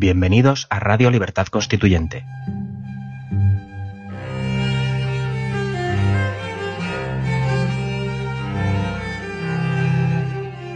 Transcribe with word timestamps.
Bienvenidos 0.00 0.66
a 0.70 0.80
Radio 0.80 1.10
Libertad 1.10 1.48
Constituyente. 1.48 2.24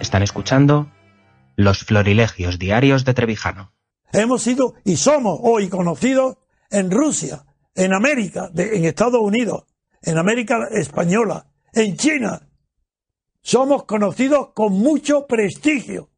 Están 0.00 0.24
escuchando 0.24 0.90
Los 1.54 1.84
Florilegios 1.84 2.58
Diarios 2.58 3.04
de 3.04 3.14
Trevijano. 3.14 3.72
Hemos 4.12 4.42
sido 4.42 4.74
y 4.82 4.96
somos 4.96 5.38
hoy 5.40 5.68
conocidos 5.68 6.38
en 6.68 6.90
Rusia, 6.90 7.44
en 7.76 7.92
América, 7.92 8.50
en 8.56 8.84
Estados 8.84 9.20
Unidos, 9.20 9.66
en 10.02 10.18
América 10.18 10.66
Española, 10.72 11.46
en 11.72 11.96
China. 11.96 12.48
Somos 13.40 13.84
conocidos 13.84 14.48
con 14.52 14.72
mucho 14.72 15.28
prestigio. 15.28 16.10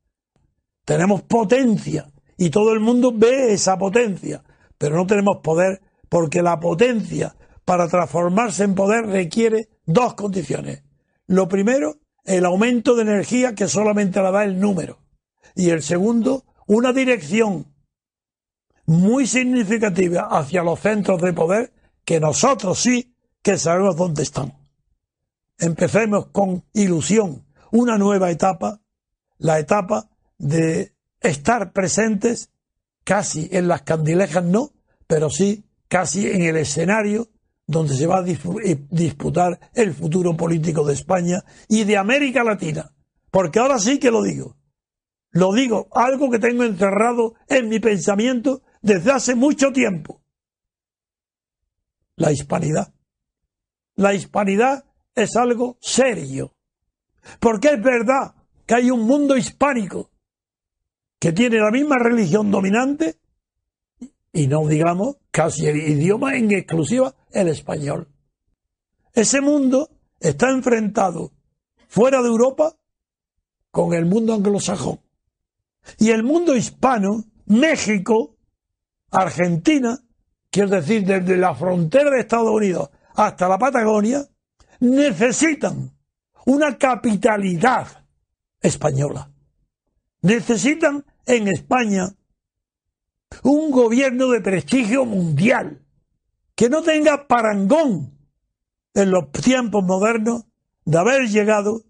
Tenemos 0.86 1.20
potencia 1.24 2.13
y 2.36 2.50
todo 2.50 2.72
el 2.72 2.80
mundo 2.80 3.12
ve 3.14 3.52
esa 3.52 3.78
potencia, 3.78 4.42
pero 4.78 4.96
no 4.96 5.06
tenemos 5.06 5.38
poder 5.38 5.80
porque 6.08 6.42
la 6.42 6.60
potencia 6.60 7.36
para 7.64 7.88
transformarse 7.88 8.64
en 8.64 8.74
poder 8.74 9.06
requiere 9.06 9.68
dos 9.86 10.14
condiciones. 10.14 10.82
Lo 11.26 11.48
primero, 11.48 11.96
el 12.24 12.44
aumento 12.44 12.94
de 12.94 13.02
energía 13.02 13.54
que 13.54 13.68
solamente 13.68 14.20
la 14.22 14.30
da 14.30 14.44
el 14.44 14.60
número. 14.60 14.98
Y 15.54 15.70
el 15.70 15.82
segundo, 15.82 16.44
una 16.66 16.92
dirección 16.92 17.74
muy 18.86 19.26
significativa 19.26 20.28
hacia 20.30 20.62
los 20.62 20.80
centros 20.80 21.20
de 21.22 21.32
poder 21.32 21.72
que 22.04 22.20
nosotros 22.20 22.78
sí 22.78 23.16
que 23.42 23.58
sabemos 23.58 23.96
dónde 23.96 24.22
están. 24.22 24.54
Empecemos 25.58 26.26
con 26.26 26.64
ilusión, 26.72 27.46
una 27.70 27.96
nueva 27.96 28.30
etapa, 28.30 28.80
la 29.38 29.58
etapa 29.58 30.10
de 30.38 30.93
estar 31.24 31.72
presentes 31.72 32.50
casi 33.02 33.48
en 33.52 33.68
las 33.68 33.82
candilejas 33.82 34.44
no, 34.44 34.72
pero 35.06 35.30
sí 35.30 35.64
casi 35.88 36.28
en 36.28 36.42
el 36.42 36.56
escenario 36.56 37.28
donde 37.66 37.94
se 37.94 38.06
va 38.06 38.18
a 38.18 38.26
eh, 38.26 38.86
disputar 38.90 39.58
el 39.74 39.94
futuro 39.94 40.36
político 40.36 40.84
de 40.84 40.94
España 40.94 41.44
y 41.68 41.84
de 41.84 41.96
América 41.96 42.44
Latina. 42.44 42.92
Porque 43.30 43.58
ahora 43.58 43.78
sí 43.78 43.98
que 43.98 44.10
lo 44.10 44.22
digo. 44.22 44.56
Lo 45.30 45.52
digo, 45.52 45.88
algo 45.92 46.30
que 46.30 46.38
tengo 46.38 46.62
encerrado 46.62 47.34
en 47.48 47.68
mi 47.68 47.80
pensamiento 47.80 48.62
desde 48.82 49.10
hace 49.10 49.34
mucho 49.34 49.72
tiempo. 49.72 50.22
La 52.16 52.30
hispanidad. 52.30 52.94
La 53.96 54.14
hispanidad 54.14 54.84
es 55.14 55.34
algo 55.36 55.78
serio. 55.80 56.54
Porque 57.40 57.68
es 57.68 57.82
verdad 57.82 58.34
que 58.66 58.74
hay 58.74 58.90
un 58.90 59.06
mundo 59.06 59.36
hispánico 59.36 60.10
que 61.24 61.32
tiene 61.32 61.56
la 61.56 61.70
misma 61.70 61.96
religión 61.96 62.50
dominante 62.50 63.16
y 64.30 64.46
no 64.46 64.68
digamos 64.68 65.16
casi 65.30 65.66
el 65.66 65.76
idioma 65.78 66.36
en 66.36 66.52
exclusiva 66.52 67.14
el 67.30 67.48
español. 67.48 68.08
Ese 69.10 69.40
mundo 69.40 69.88
está 70.20 70.50
enfrentado 70.50 71.32
fuera 71.88 72.20
de 72.20 72.28
Europa 72.28 72.76
con 73.70 73.94
el 73.94 74.04
mundo 74.04 74.34
anglosajón. 74.34 75.00
Y 75.98 76.10
el 76.10 76.24
mundo 76.24 76.54
hispano, 76.54 77.24
México, 77.46 78.36
Argentina, 79.10 79.98
quiero 80.50 80.68
decir 80.68 81.06
desde 81.06 81.38
la 81.38 81.54
frontera 81.54 82.10
de 82.10 82.20
Estados 82.20 82.50
Unidos 82.50 82.90
hasta 83.14 83.48
la 83.48 83.56
Patagonia, 83.56 84.28
necesitan 84.80 85.90
una 86.44 86.76
capitalidad 86.76 88.04
española. 88.60 89.30
Necesitan 90.20 91.02
en 91.26 91.48
España 91.48 92.14
un 93.42 93.70
gobierno 93.70 94.28
de 94.28 94.40
prestigio 94.40 95.04
mundial, 95.04 95.82
que 96.54 96.68
no 96.68 96.82
tenga 96.82 97.26
parangón 97.26 98.16
en 98.94 99.10
los 99.10 99.32
tiempos 99.32 99.82
modernos 99.84 100.44
de 100.84 100.98
haber 100.98 101.28
llegado 101.28 101.82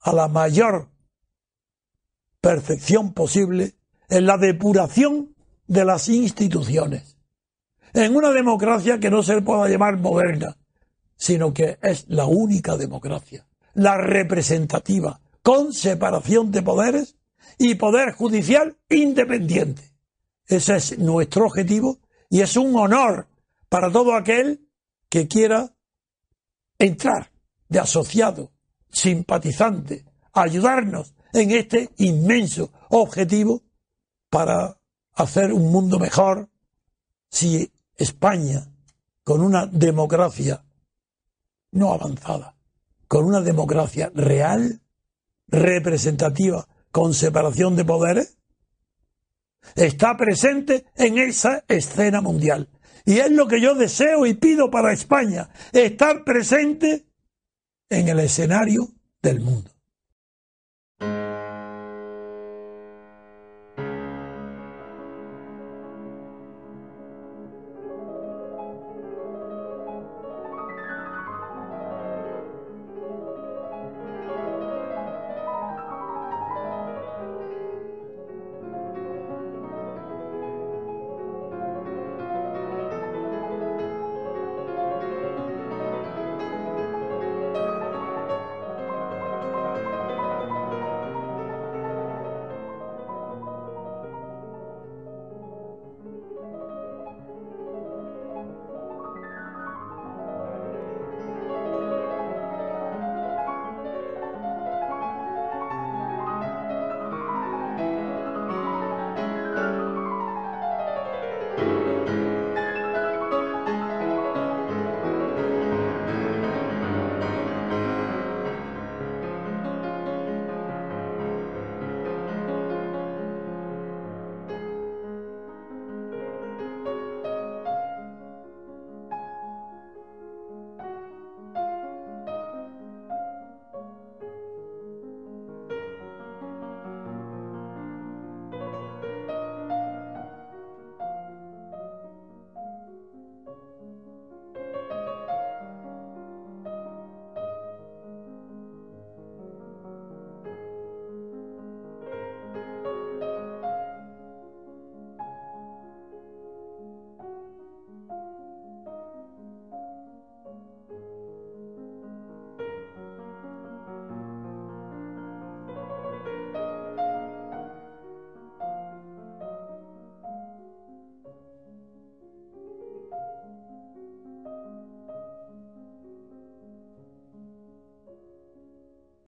a 0.00 0.12
la 0.12 0.28
mayor 0.28 0.88
perfección 2.40 3.12
posible 3.12 3.74
en 4.08 4.26
la 4.26 4.38
depuración 4.38 5.34
de 5.66 5.84
las 5.84 6.08
instituciones. 6.08 7.18
En 7.92 8.16
una 8.16 8.30
democracia 8.30 8.98
que 8.98 9.10
no 9.10 9.22
se 9.22 9.42
pueda 9.42 9.68
llamar 9.68 9.98
moderna, 9.98 10.56
sino 11.16 11.52
que 11.52 11.78
es 11.82 12.06
la 12.08 12.24
única 12.24 12.76
democracia, 12.76 13.46
la 13.74 13.98
representativa, 13.98 15.20
con 15.42 15.72
separación 15.72 16.50
de 16.50 16.62
poderes 16.62 17.16
y 17.58 17.74
poder 17.74 18.12
judicial 18.12 18.76
independiente. 18.88 19.82
Ese 20.46 20.76
es 20.76 20.98
nuestro 20.98 21.46
objetivo 21.46 21.98
y 22.28 22.40
es 22.40 22.56
un 22.56 22.74
honor 22.76 23.28
para 23.68 23.90
todo 23.90 24.14
aquel 24.14 24.68
que 25.08 25.28
quiera 25.28 25.72
entrar 26.78 27.30
de 27.68 27.78
asociado, 27.78 28.52
simpatizante, 28.90 30.04
ayudarnos 30.32 31.14
en 31.32 31.50
este 31.52 31.90
inmenso 31.98 32.72
objetivo 32.88 33.62
para 34.28 34.80
hacer 35.14 35.52
un 35.52 35.70
mundo 35.70 35.98
mejor 35.98 36.48
si 37.28 37.70
España, 37.96 38.66
con 39.22 39.42
una 39.42 39.66
democracia 39.66 40.64
no 41.72 41.92
avanzada, 41.92 42.56
con 43.06 43.24
una 43.24 43.40
democracia 43.40 44.10
real, 44.14 44.80
representativa, 45.46 46.66
con 46.90 47.14
separación 47.14 47.76
de 47.76 47.84
poderes, 47.84 48.38
está 49.74 50.16
presente 50.16 50.86
en 50.96 51.18
esa 51.18 51.64
escena 51.68 52.20
mundial. 52.20 52.68
Y 53.04 53.18
es 53.18 53.30
lo 53.30 53.48
que 53.48 53.60
yo 53.60 53.74
deseo 53.74 54.26
y 54.26 54.34
pido 54.34 54.70
para 54.70 54.92
España, 54.92 55.50
estar 55.72 56.24
presente 56.24 57.06
en 57.88 58.08
el 58.08 58.20
escenario 58.20 58.88
del 59.22 59.40
mundo. 59.40 59.70